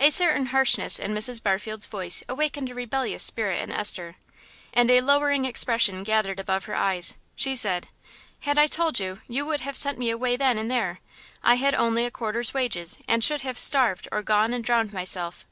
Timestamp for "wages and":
12.52-13.22